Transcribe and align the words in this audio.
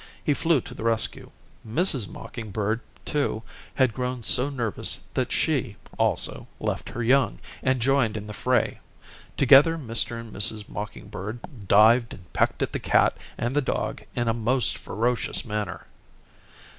He 0.23 0.33
flew 0.33 0.61
to 0.61 0.73
the 0.73 0.81
rescue. 0.83 1.29
Mrs. 1.63 2.07
Mocking 2.07 2.49
Bird, 2.49 2.81
too, 3.05 3.43
had 3.75 3.93
grown 3.93 4.23
so 4.23 4.49
nervous 4.49 5.03
that 5.13 5.31
she, 5.31 5.75
also, 5.95 6.47
left 6.59 6.89
her 6.89 7.03
young, 7.03 7.37
and 7.61 7.79
joined 7.79 8.17
in 8.17 8.25
the 8.25 8.33
fray. 8.33 8.79
Together 9.37 9.77
Mr. 9.77 10.19
and 10.19 10.33
Mrs. 10.33 10.67
Mocking 10.67 11.07
Bird 11.09 11.67
dived 11.67 12.15
and 12.15 12.33
pecked 12.33 12.63
at 12.63 12.71
the 12.73 12.79
cat 12.79 13.15
and 13.37 13.55
the 13.55 13.61
dog 13.61 14.01
in 14.15 14.27
a 14.27 14.33
most 14.33 14.75
ferocious 14.75 15.45
manner. 15.45 15.85